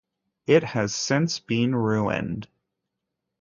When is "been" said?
1.39-1.75